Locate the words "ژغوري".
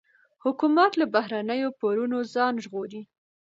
2.63-3.01